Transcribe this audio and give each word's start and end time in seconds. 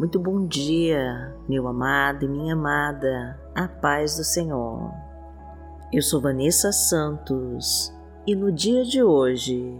Muito 0.00 0.18
bom 0.18 0.46
dia, 0.46 1.36
meu 1.46 1.68
amado 1.68 2.24
e 2.24 2.28
minha 2.28 2.54
amada, 2.54 3.38
a 3.54 3.68
paz 3.68 4.16
do 4.16 4.24
Senhor. 4.24 4.90
Eu 5.92 6.00
sou 6.00 6.22
Vanessa 6.22 6.72
Santos 6.72 7.94
e 8.26 8.34
no 8.34 8.50
dia 8.50 8.82
de 8.82 9.02
hoje, 9.02 9.78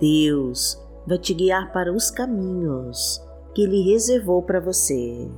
Deus 0.00 0.76
vai 1.06 1.18
te 1.18 1.32
guiar 1.32 1.70
para 1.70 1.92
os 1.92 2.10
caminhos 2.10 3.24
que 3.54 3.62
Ele 3.62 3.92
reservou 3.92 4.42
para 4.42 4.58
você. 4.58 5.30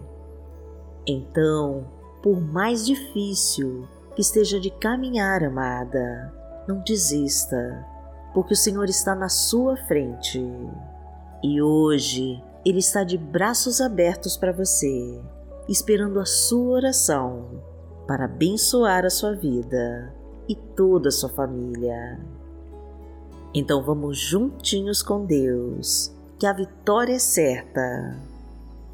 Então, 1.06 1.86
por 2.22 2.40
mais 2.40 2.86
difícil 2.86 3.86
que 4.14 4.22
esteja 4.22 4.58
de 4.58 4.70
caminhar, 4.70 5.44
amada, 5.44 6.32
não 6.66 6.82
desista, 6.82 7.86
porque 8.32 8.54
o 8.54 8.56
Senhor 8.56 8.88
está 8.88 9.14
na 9.14 9.28
sua 9.28 9.76
frente. 9.76 10.42
E 11.42 11.60
hoje 11.60 12.42
ele 12.64 12.78
está 12.78 13.02
de 13.02 13.18
braços 13.18 13.80
abertos 13.80 14.36
para 14.36 14.52
você, 14.52 15.20
esperando 15.68 16.20
a 16.20 16.24
sua 16.24 16.76
oração 16.76 17.60
para 18.06 18.26
abençoar 18.26 19.04
a 19.04 19.10
sua 19.10 19.34
vida 19.34 20.14
e 20.48 20.54
toda 20.54 21.08
a 21.08 21.12
sua 21.12 21.28
família. 21.28 22.20
Então 23.54 23.82
vamos 23.82 24.18
juntinhos 24.18 25.02
com 25.02 25.24
Deus, 25.24 26.14
que 26.38 26.46
a 26.46 26.52
vitória 26.52 27.14
é 27.14 27.18
certa. 27.18 28.16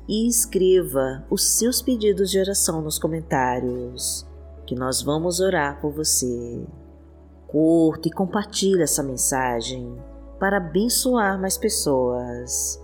E 0.08 0.26
escreva 0.26 1.22
os 1.28 1.58
seus 1.58 1.82
pedidos 1.82 2.30
de 2.30 2.40
oração 2.40 2.80
nos 2.80 2.98
comentários, 2.98 4.26
que 4.66 4.74
nós 4.74 5.02
vamos 5.02 5.38
orar 5.38 5.78
por 5.80 5.92
você. 5.92 6.66
Curta 7.46 8.08
e 8.08 8.10
compartilhe 8.10 8.82
essa 8.82 9.02
mensagem 9.02 9.94
para 10.38 10.56
abençoar 10.56 11.38
mais 11.38 11.58
pessoas 11.58 12.80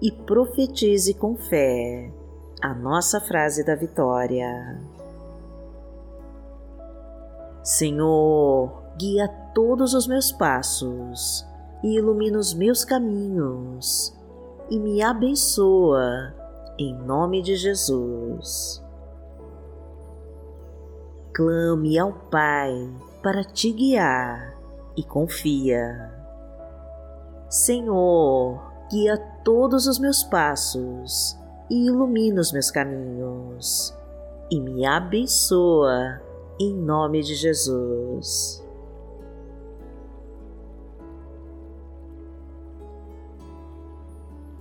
e 0.00 0.10
profetize 0.10 1.14
com 1.14 1.36
fé 1.36 2.10
a 2.62 2.74
nossa 2.74 3.20
frase 3.20 3.64
da 3.64 3.74
vitória. 3.74 4.80
Senhor, 7.62 8.82
guia 8.96 9.28
todos 9.54 9.94
os 9.94 10.06
meus 10.06 10.32
passos 10.32 11.46
e 11.82 11.96
ilumina 11.96 12.38
os 12.38 12.54
meus 12.54 12.84
caminhos 12.84 14.14
e 14.70 14.78
me 14.78 15.02
abençoa 15.02 16.34
em 16.78 16.94
nome 16.94 17.42
de 17.42 17.56
Jesus. 17.56 18.82
Clame 21.34 21.98
ao 21.98 22.12
Pai 22.12 22.72
para 23.22 23.44
te 23.44 23.70
guiar 23.72 24.56
e 24.96 25.02
confia. 25.02 26.10
Senhor, 27.48 28.69
guia 28.90 29.16
todos 29.44 29.86
os 29.86 30.00
meus 30.00 30.24
passos 30.24 31.38
e 31.70 31.86
ilumina 31.86 32.40
os 32.40 32.50
meus 32.50 32.70
caminhos 32.70 33.94
e 34.50 34.60
me 34.60 34.84
abençoa 34.84 36.20
em 36.58 36.74
nome 36.74 37.22
de 37.22 37.36
Jesus. 37.36 38.60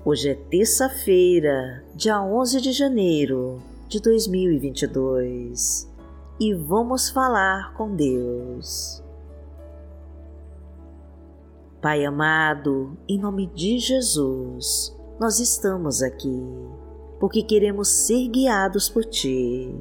Hoje 0.05 0.29
é 0.29 0.35
terça-feira, 0.35 1.83
dia 1.95 2.21
11 2.21 2.61
de 2.61 2.71
janeiro 2.71 3.59
de 3.87 3.99
2022 3.99 5.89
e 6.39 6.53
vamos 6.53 7.09
falar 7.09 7.73
com 7.73 7.95
Deus. 7.95 9.03
Pai 11.81 12.05
amado, 12.05 12.97
em 13.07 13.17
nome 13.17 13.47
de 13.47 13.79
Jesus, 13.79 14.93
nós 15.17 15.39
estamos 15.39 16.01
aqui 16.01 16.43
porque 17.21 17.41
queremos 17.41 17.87
ser 17.87 18.27
guiados 18.27 18.89
por 18.89 19.05
Ti. 19.05 19.73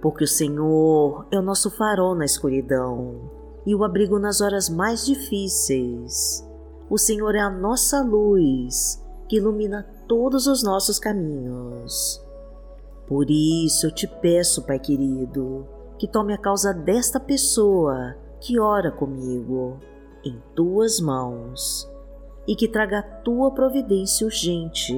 Porque 0.00 0.24
o 0.24 0.28
Senhor 0.28 1.26
é 1.30 1.38
o 1.38 1.42
nosso 1.42 1.70
farol 1.70 2.14
na 2.14 2.24
escuridão 2.24 3.30
e 3.66 3.74
o 3.74 3.84
abrigo 3.84 4.18
nas 4.18 4.40
horas 4.40 4.70
mais 4.70 5.04
difíceis. 5.04 6.48
O 6.88 6.96
Senhor 6.96 7.34
é 7.34 7.40
a 7.40 7.50
nossa 7.50 8.00
luz 8.00 9.04
que 9.28 9.36
ilumina 9.36 9.86
todos 10.08 10.46
os 10.46 10.62
nossos 10.62 10.98
caminhos. 10.98 12.22
Por 13.06 13.30
isso 13.30 13.86
eu 13.86 13.94
te 13.94 14.06
peço, 14.06 14.62
Pai 14.62 14.78
querido, 14.78 15.68
que 15.98 16.08
tome 16.08 16.32
a 16.32 16.38
causa 16.38 16.72
desta 16.72 17.20
pessoa 17.20 18.16
que 18.40 18.58
ora 18.58 18.90
comigo 18.90 19.78
em 20.24 20.40
tuas 20.54 21.00
mãos 21.00 21.90
e 22.46 22.56
que 22.56 22.68
traga 22.68 22.98
a 22.98 23.02
tua 23.02 23.50
providência 23.52 24.26
urgente. 24.26 24.96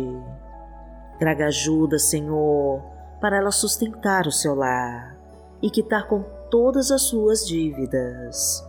Traga 1.18 1.46
ajuda, 1.46 1.98
Senhor, 1.98 2.82
para 3.20 3.36
ela 3.36 3.50
sustentar 3.50 4.26
o 4.26 4.32
seu 4.32 4.54
lar 4.54 5.16
e 5.62 5.70
quitar 5.70 6.08
com 6.08 6.24
todas 6.50 6.90
as 6.90 7.02
suas 7.02 7.46
dívidas. 7.46 8.62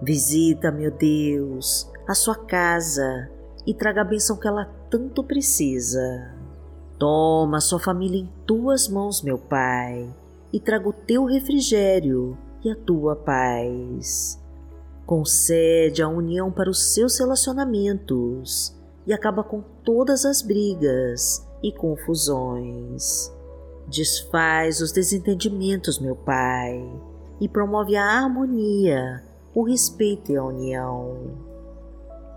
Visita, 0.00 0.72
meu 0.72 0.90
Deus, 0.90 1.90
a 2.08 2.14
sua 2.14 2.34
casa 2.34 3.30
e 3.66 3.72
traga 3.72 4.00
a 4.00 4.04
bênção 4.04 4.36
que 4.36 4.48
ela 4.48 4.64
tanto 4.90 5.22
precisa. 5.22 6.34
Toma 6.98 7.60
sua 7.60 7.78
família 7.78 8.18
em 8.18 8.28
tuas 8.46 8.88
mãos, 8.88 9.22
meu 9.22 9.38
Pai, 9.38 10.12
e 10.52 10.60
traga 10.60 10.88
o 10.88 10.92
teu 10.92 11.24
refrigério 11.24 12.36
e 12.64 12.70
a 12.70 12.76
tua 12.76 13.14
paz. 13.14 14.41
Concede 15.06 16.02
a 16.02 16.08
união 16.08 16.50
para 16.50 16.70
os 16.70 16.94
seus 16.94 17.18
relacionamentos 17.18 18.74
e 19.06 19.12
acaba 19.12 19.42
com 19.42 19.62
todas 19.84 20.24
as 20.24 20.42
brigas 20.42 21.46
e 21.62 21.72
confusões. 21.72 23.32
Desfaz 23.88 24.80
os 24.80 24.92
desentendimentos, 24.92 25.98
meu 25.98 26.14
Pai, 26.14 26.88
e 27.40 27.48
promove 27.48 27.96
a 27.96 28.04
harmonia, 28.04 29.22
o 29.54 29.64
respeito 29.64 30.30
e 30.30 30.36
a 30.36 30.44
união. 30.44 31.16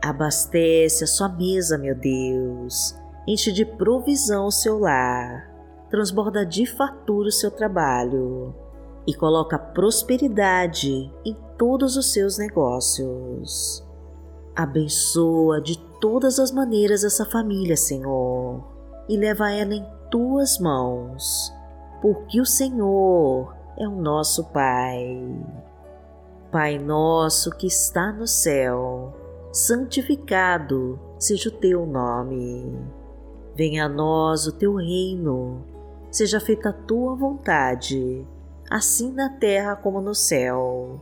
Abastece 0.04 1.04
a 1.04 1.08
sua 1.08 1.30
mesa, 1.30 1.78
meu 1.78 1.96
Deus, 1.96 2.96
enche 3.28 3.52
de 3.52 3.66
provisão 3.66 4.48
o 4.48 4.52
seu 4.52 4.80
lar, 4.80 5.52
transborda 5.90 6.46
de 6.46 6.66
fartura 6.66 7.30
o 7.30 7.32
seu 7.32 7.52
trabalho 7.52 8.54
e 9.08 9.14
coloca 9.14 9.58
prosperidade 9.58 11.12
em 11.24 11.36
todos 11.58 11.98
os 11.98 12.12
seus 12.12 12.38
negócios. 12.38 13.84
Abençoa 14.56 15.60
de 15.62 15.78
todas 16.00 16.40
as 16.40 16.52
maneiras 16.52 17.04
essa 17.04 17.26
família, 17.26 17.76
Senhor, 17.76 18.64
e 19.10 19.18
leva 19.18 19.52
ela 19.52 19.74
em 19.74 19.86
tuas 20.10 20.60
mãos, 20.60 21.54
porque 22.02 22.40
o 22.40 22.46
Senhor 22.46 23.54
é 23.78 23.88
o 23.88 23.96
nosso 23.96 24.46
Pai. 24.46 25.22
Pai 26.52 26.80
nosso 26.80 27.52
que 27.52 27.68
está 27.68 28.14
no 28.14 28.26
céu, 28.26 29.14
santificado 29.52 31.00
seja 31.20 31.50
o 31.50 31.52
teu 31.52 31.86
nome. 31.86 32.80
Venha 33.56 33.86
a 33.86 33.90
nós 33.90 34.48
o 34.48 34.52
teu 34.52 34.76
reino, 34.76 35.66
seja 36.12 36.40
feita 36.40 36.70
a 36.70 36.74
tua 36.74 37.16
vontade, 37.16 38.26
assim 38.70 39.12
na 39.12 39.30
terra 39.30 39.76
como 39.76 40.00
no 40.00 40.16
céu. 40.16 41.02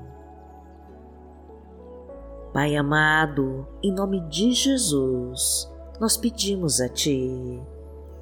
Pai 2.53 2.75
amado, 2.75 3.65
em 3.81 3.93
nome 3.93 4.19
de 4.27 4.51
Jesus, 4.51 5.71
nós 6.01 6.17
pedimos 6.17 6.81
a 6.81 6.89
Ti 6.89 7.61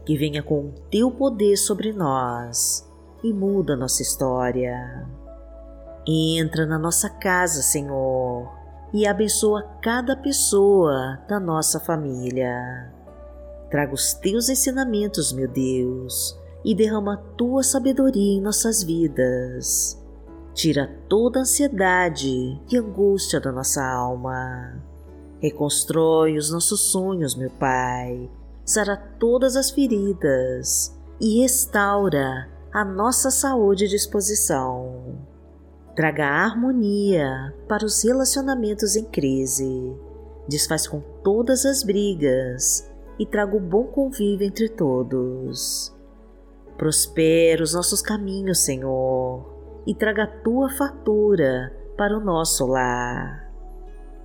que 0.06 0.16
venha 0.16 0.44
com 0.44 0.68
o 0.68 0.74
Teu 0.92 1.10
poder 1.10 1.58
sobre 1.58 1.92
nós 1.92 2.88
e 3.24 3.34
muda 3.34 3.76
nossa 3.76 4.04
história. 4.04 5.08
Entra 6.08 6.68
na 6.68 6.78
nossa 6.78 7.10
casa, 7.10 7.64
Senhor, 7.64 8.48
e 8.94 9.08
abençoa 9.08 9.64
cada 9.82 10.16
pessoa 10.16 11.20
da 11.28 11.40
nossa 11.40 11.80
família. 11.80 12.94
Traga 13.72 13.96
os 13.96 14.14
Teus 14.14 14.48
ensinamentos, 14.48 15.34
meu 15.34 15.48
Deus, 15.48 16.40
e 16.64 16.76
derrama 16.76 17.16
a 17.16 17.36
Tua 17.36 17.64
sabedoria 17.64 18.38
em 18.38 18.42
nossas 18.42 18.84
vidas 18.84 19.99
Tira 20.60 20.94
toda 21.08 21.40
a 21.40 21.42
ansiedade 21.44 22.60
e 22.70 22.78
angústia 22.78 23.40
da 23.40 23.50
nossa 23.50 23.82
alma. 23.82 24.84
Reconstrói 25.40 26.38
os 26.38 26.52
nossos 26.52 26.92
sonhos, 26.92 27.34
meu 27.34 27.50
Pai. 27.50 28.30
Sara 28.66 28.98
todas 28.98 29.56
as 29.56 29.72
feridas 29.72 30.94
e 31.18 31.40
restaura 31.40 32.50
a 32.74 32.84
nossa 32.84 33.32
saúde 33.32 33.86
e 33.86 33.88
disposição. 33.88 35.18
Traga 35.96 36.26
harmonia 36.26 37.56
para 37.66 37.86
os 37.86 38.04
relacionamentos 38.04 38.98
em 38.98 39.06
crise. 39.06 39.96
Desfaz 40.46 40.86
com 40.86 41.00
todas 41.24 41.66
as 41.66 41.84
brigas 41.84 42.86
e 43.18 43.26
traga 43.26 43.56
o 43.56 43.62
bom 43.62 43.86
convívio 43.86 44.46
entre 44.46 44.68
todos. 44.68 45.96
Prospera 46.78 47.64
os 47.64 47.74
nossos 47.74 48.02
caminhos, 48.02 48.60
Senhor, 48.60 49.49
e 49.86 49.94
traga 49.94 50.24
a 50.24 50.28
tua 50.28 50.70
fartura 50.70 51.74
para 51.98 52.18
o 52.18 52.24
nosso 52.24 52.66
lar. 52.66 53.52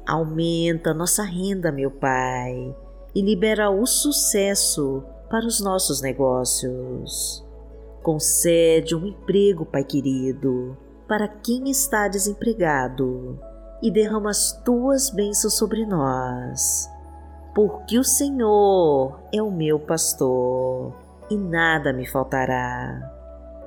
Aumenta 0.07 0.93
nossa 0.93 1.23
renda, 1.23 1.73
meu 1.73 1.91
Pai, 1.91 2.77
e 3.15 3.23
libera 3.23 3.71
o 3.71 3.87
sucesso 3.87 5.03
para 5.31 5.47
os 5.47 5.61
nossos 5.61 6.03
negócios. 6.03 7.45
Concede 8.03 8.95
um 8.95 9.07
emprego, 9.07 9.65
Pai 9.65 9.83
querido, 9.83 10.77
para 11.09 11.27
quem 11.27 11.71
está 11.71 12.07
desempregado 12.07 13.39
e 13.83 13.91
derrama 13.91 14.31
as 14.31 14.53
tuas 14.63 15.11
bênçãos 15.11 15.55
sobre 15.55 15.87
nós. 15.87 16.89
Porque 17.55 17.99
o 17.99 18.05
Senhor 18.05 19.21
é 19.33 19.43
o 19.43 19.51
meu 19.51 19.79
pastor 19.79 20.93
e 21.31 21.37
nada 21.37 21.93
me 21.93 22.07
faltará. 22.07 23.14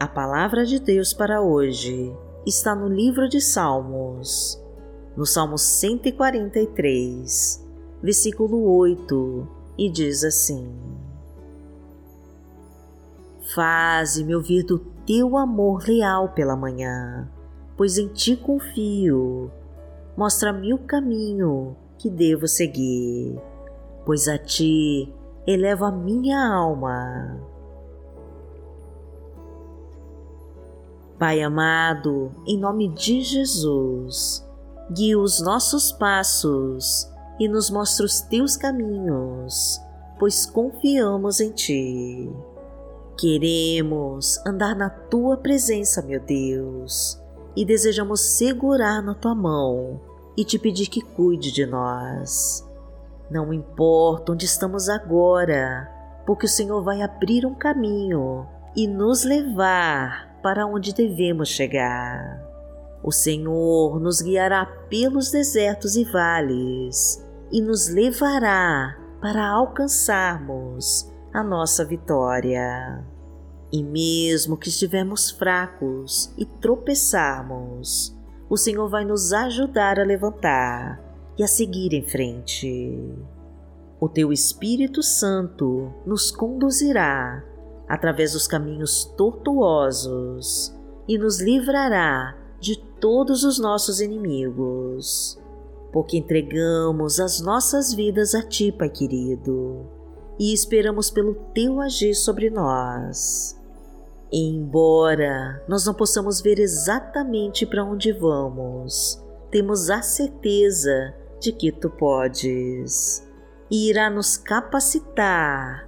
A 0.00 0.06
palavra 0.06 0.64
de 0.64 0.78
Deus 0.78 1.12
para 1.12 1.42
hoje 1.42 2.16
está 2.46 2.72
no 2.72 2.86
livro 2.86 3.28
de 3.28 3.40
Salmos, 3.40 4.62
no 5.16 5.26
Salmo 5.26 5.58
143, 5.58 7.66
versículo 8.00 8.62
8, 8.76 9.48
e 9.76 9.90
diz 9.90 10.22
assim: 10.22 10.72
Faze-me 13.52 14.36
ouvir 14.36 14.62
do 14.62 14.78
teu 15.04 15.36
amor 15.36 15.82
leal 15.88 16.28
pela 16.28 16.54
manhã, 16.54 17.28
pois 17.76 17.98
em 17.98 18.06
ti 18.06 18.36
confio. 18.36 19.50
Mostra-me 20.16 20.72
o 20.72 20.78
caminho 20.78 21.76
que 21.98 22.08
devo 22.08 22.46
seguir, 22.46 23.36
pois 24.06 24.28
a 24.28 24.38
ti 24.38 25.12
elevo 25.44 25.84
a 25.84 25.90
minha 25.90 26.38
alma. 26.38 27.47
Pai 31.18 31.42
amado, 31.42 32.30
em 32.46 32.56
nome 32.56 32.86
de 32.94 33.22
Jesus, 33.22 34.46
guia 34.92 35.18
os 35.18 35.40
nossos 35.42 35.90
passos 35.90 37.12
e 37.40 37.48
nos 37.48 37.70
mostra 37.70 38.06
os 38.06 38.20
teus 38.20 38.56
caminhos, 38.56 39.80
pois 40.16 40.46
confiamos 40.46 41.40
em 41.40 41.50
Ti. 41.50 42.30
Queremos 43.18 44.38
andar 44.46 44.76
na 44.76 44.88
Tua 44.88 45.36
presença, 45.36 46.00
meu 46.02 46.20
Deus, 46.20 47.20
e 47.56 47.64
desejamos 47.64 48.20
segurar 48.36 49.02
na 49.02 49.12
Tua 49.12 49.34
mão 49.34 50.00
e 50.36 50.44
te 50.44 50.56
pedir 50.56 50.86
que 50.86 51.00
cuide 51.00 51.50
de 51.50 51.66
nós. 51.66 52.64
Não 53.28 53.52
importa 53.52 54.30
onde 54.30 54.44
estamos 54.46 54.88
agora, 54.88 55.92
porque 56.24 56.46
o 56.46 56.48
Senhor 56.48 56.80
vai 56.84 57.02
abrir 57.02 57.44
um 57.44 57.56
caminho 57.56 58.46
e 58.78 58.86
nos 58.86 59.24
levar 59.24 60.38
para 60.40 60.64
onde 60.64 60.94
devemos 60.94 61.48
chegar. 61.48 62.40
O 63.02 63.10
Senhor 63.10 63.98
nos 63.98 64.22
guiará 64.22 64.64
pelos 64.88 65.32
desertos 65.32 65.96
e 65.96 66.04
vales 66.04 67.20
e 67.50 67.60
nos 67.60 67.88
levará 67.88 68.96
para 69.20 69.48
alcançarmos 69.48 71.10
a 71.34 71.42
nossa 71.42 71.84
vitória. 71.84 73.04
E 73.72 73.82
mesmo 73.82 74.56
que 74.56 74.68
estivermos 74.68 75.28
fracos 75.28 76.32
e 76.38 76.44
tropeçarmos, 76.44 78.16
o 78.48 78.56
Senhor 78.56 78.88
vai 78.88 79.04
nos 79.04 79.32
ajudar 79.32 79.98
a 79.98 80.04
levantar 80.04 81.02
e 81.36 81.42
a 81.42 81.48
seguir 81.48 81.92
em 81.92 82.08
frente. 82.08 82.96
O 83.98 84.08
Teu 84.08 84.32
Espírito 84.32 85.02
Santo 85.02 85.92
nos 86.06 86.30
conduzirá 86.30 87.42
através 87.88 88.32
dos 88.32 88.46
caminhos 88.46 89.04
tortuosos 89.16 90.74
e 91.08 91.16
nos 91.16 91.40
livrará 91.40 92.36
de 92.60 92.76
todos 93.00 93.44
os 93.44 93.58
nossos 93.58 94.00
inimigos, 94.00 95.38
porque 95.92 96.18
entregamos 96.18 97.18
as 97.18 97.40
nossas 97.40 97.94
vidas 97.94 98.34
a 98.34 98.42
Ti, 98.42 98.70
Pai 98.70 98.90
querido, 98.90 99.86
e 100.38 100.52
esperamos 100.52 101.10
pelo 101.10 101.34
Teu 101.54 101.80
agir 101.80 102.14
sobre 102.14 102.50
nós. 102.50 103.58
E 104.30 104.50
embora 104.50 105.64
nós 105.66 105.86
não 105.86 105.94
possamos 105.94 106.42
ver 106.42 106.58
exatamente 106.58 107.64
para 107.64 107.84
onde 107.84 108.12
vamos, 108.12 109.22
temos 109.50 109.88
a 109.88 110.02
certeza 110.02 111.14
de 111.40 111.52
que 111.52 111.72
Tu 111.72 111.88
podes 111.88 113.26
e 113.70 113.88
irá 113.88 114.10
nos 114.10 114.36
capacitar 114.36 115.87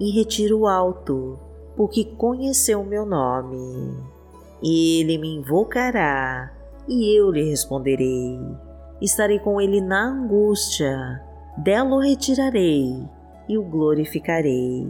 em 0.00 0.10
retiro 0.10 0.66
alto, 0.66 1.38
porque 1.76 2.04
conheceu 2.04 2.84
meu 2.84 3.04
nome. 3.06 3.94
Ele 4.62 5.18
me 5.18 5.36
invocará 5.36 6.52
e 6.88 7.18
eu 7.18 7.30
lhe 7.30 7.42
responderei. 7.44 8.38
Estarei 9.00 9.38
com 9.38 9.60
ele 9.60 9.80
na 9.80 10.06
angústia, 10.06 11.22
dela 11.58 11.96
o 11.96 12.00
retirarei 12.00 13.08
e 13.48 13.58
o 13.58 13.62
glorificarei. 13.62 14.86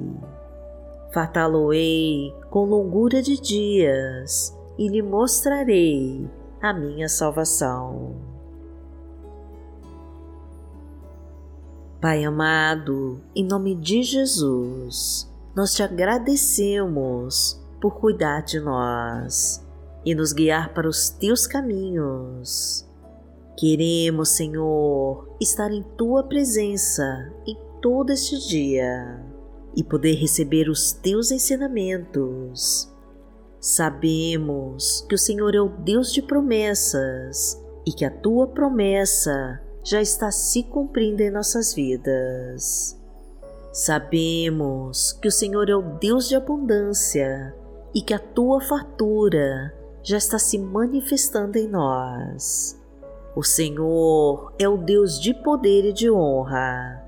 Fartá-lo-ei 1.12 2.34
com 2.50 2.64
longura 2.64 3.22
de 3.22 3.40
dias 3.40 4.56
e 4.78 4.88
lhe 4.88 5.02
mostrarei 5.02 6.28
a 6.60 6.72
minha 6.72 7.08
salvação. 7.08 8.14
Pai 12.04 12.22
amado, 12.22 13.18
em 13.34 13.42
nome 13.42 13.74
de 13.74 14.02
Jesus, 14.02 15.26
nós 15.56 15.72
te 15.72 15.82
agradecemos 15.82 17.58
por 17.80 17.98
cuidar 17.98 18.42
de 18.42 18.60
nós 18.60 19.66
e 20.04 20.14
nos 20.14 20.34
guiar 20.34 20.74
para 20.74 20.86
os 20.86 21.08
teus 21.08 21.46
caminhos. 21.46 22.86
Queremos, 23.56 24.28
Senhor, 24.28 25.34
estar 25.40 25.72
em 25.72 25.82
tua 25.96 26.22
presença 26.24 27.32
em 27.46 27.56
todo 27.80 28.10
este 28.10 28.36
dia 28.48 29.24
e 29.74 29.82
poder 29.82 30.16
receber 30.16 30.68
os 30.68 30.92
teus 30.92 31.30
ensinamentos. 31.30 32.94
Sabemos 33.58 35.06
que 35.08 35.14
o 35.14 35.18
Senhor 35.18 35.54
é 35.54 35.60
o 35.62 35.70
Deus 35.70 36.12
de 36.12 36.20
promessas 36.20 37.58
e 37.86 37.92
que 37.92 38.04
a 38.04 38.10
tua 38.10 38.46
promessa 38.46 39.58
já 39.84 40.00
está 40.00 40.30
se 40.30 40.62
cumprindo 40.62 41.22
em 41.22 41.30
nossas 41.30 41.74
vidas. 41.74 42.98
Sabemos 43.70 45.12
que 45.12 45.28
o 45.28 45.32
Senhor 45.32 45.68
é 45.68 45.76
o 45.76 45.98
Deus 45.98 46.26
de 46.26 46.34
abundância 46.34 47.54
e 47.94 48.00
que 48.00 48.14
a 48.14 48.18
tua 48.18 48.60
fartura 48.62 49.74
já 50.02 50.16
está 50.16 50.38
se 50.38 50.58
manifestando 50.58 51.58
em 51.58 51.68
nós. 51.68 52.80
O 53.36 53.42
Senhor 53.42 54.54
é 54.58 54.68
o 54.68 54.78
Deus 54.78 55.20
de 55.20 55.34
poder 55.34 55.84
e 55.84 55.92
de 55.92 56.10
honra 56.10 57.02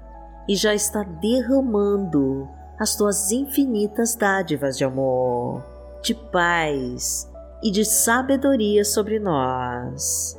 e 0.48 0.54
já 0.54 0.74
está 0.74 1.02
derramando 1.02 2.46
as 2.78 2.94
tuas 2.94 3.32
infinitas 3.32 4.14
dádivas 4.14 4.76
de 4.76 4.84
amor, 4.84 5.64
de 6.02 6.14
paz 6.14 7.30
e 7.62 7.70
de 7.70 7.84
sabedoria 7.84 8.84
sobre 8.84 9.18
nós. 9.18 10.38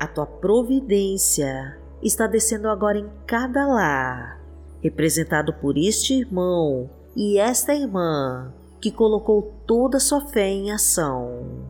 A 0.00 0.06
tua 0.06 0.26
providência 0.26 1.76
está 2.02 2.26
descendo 2.26 2.68
agora 2.68 2.98
em 2.98 3.08
cada 3.26 3.66
lar, 3.66 4.40
representado 4.80 5.52
por 5.54 5.76
este 5.76 6.14
irmão 6.14 6.88
e 7.16 7.36
esta 7.38 7.74
irmã 7.74 8.54
que 8.80 8.92
colocou 8.92 9.54
toda 9.66 9.96
a 9.96 10.00
sua 10.00 10.20
fé 10.20 10.48
em 10.48 10.70
ação. 10.70 11.66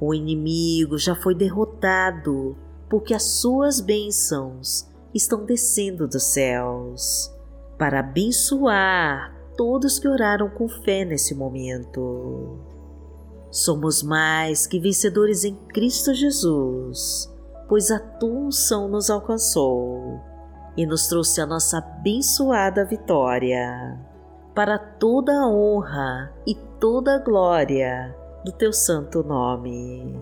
O 0.00 0.14
inimigo 0.14 0.96
já 0.96 1.16
foi 1.16 1.34
derrotado, 1.34 2.56
porque 2.88 3.12
as 3.12 3.24
suas 3.40 3.80
bênçãos 3.80 4.86
estão 5.12 5.44
descendo 5.44 6.06
dos 6.06 6.22
céus 6.22 7.32
para 7.76 8.00
abençoar 8.00 9.34
todos 9.56 9.98
que 9.98 10.06
oraram 10.06 10.48
com 10.50 10.68
fé 10.68 11.04
nesse 11.04 11.34
momento. 11.34 12.58
Somos 13.50 14.02
mais 14.02 14.66
que 14.66 14.78
vencedores 14.78 15.44
em 15.44 15.54
Cristo 15.54 16.12
Jesus, 16.14 17.34
pois 17.68 17.90
a 17.90 17.98
tua 17.98 18.30
unção 18.30 18.88
nos 18.88 19.10
alcançou 19.10 20.20
e 20.76 20.86
nos 20.86 21.06
trouxe 21.08 21.40
a 21.40 21.46
nossa 21.46 21.78
abençoada 21.78 22.84
vitória. 22.84 23.98
Para 24.54 24.78
toda 24.78 25.32
a 25.32 25.48
honra 25.48 26.32
e 26.46 26.54
toda 26.78 27.16
a 27.16 27.18
glória 27.18 28.14
do 28.44 28.52
teu 28.52 28.72
santo 28.72 29.22
nome. 29.22 30.18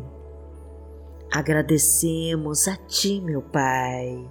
Agradecemos 1.32 2.66
a 2.66 2.76
ti, 2.76 3.20
meu 3.20 3.42
Pai, 3.42 4.30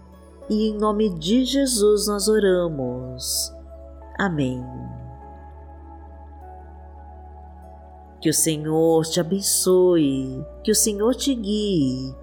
e 0.50 0.70
em 0.70 0.78
nome 0.78 1.10
de 1.10 1.46
Jesus 1.46 2.08
nós 2.08 2.28
oramos. 2.28 3.54
Amém. 4.18 4.64
Que 8.22 8.30
o 8.30 8.34
Senhor 8.34 9.04
te 9.06 9.20
abençoe, 9.20 10.46
que 10.64 10.72
o 10.72 10.76
Senhor 10.76 11.14
te 11.14 11.36
guie 11.36 12.23